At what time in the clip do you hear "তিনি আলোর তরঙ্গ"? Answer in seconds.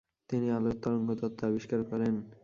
0.29-1.09